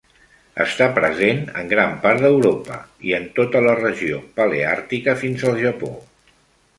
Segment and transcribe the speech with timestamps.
[0.63, 2.77] Està present en gran part d'Europa
[3.09, 5.91] i en tota la regió paleàrtica fins al Japó.